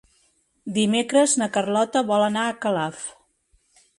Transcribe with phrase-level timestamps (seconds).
[0.77, 3.03] Dimecres na Carlota vol anar a Calaf.